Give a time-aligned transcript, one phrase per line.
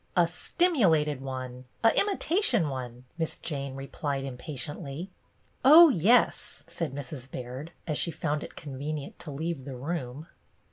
[0.17, 5.11] "A stimulated one, a imitation one," Miss Jane replied impatiently.
[5.63, 7.29] "Oh, yes," said Mrs.
[7.29, 10.25] Baird, as she found it convenient to leave the room.